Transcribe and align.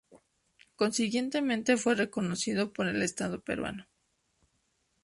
Consiguientemente 0.77 1.77
fue 1.77 1.93
reconocido 1.93 2.73
por 2.73 2.87
el 2.87 3.03
Estado 3.03 3.39
Peruano. 3.43 3.85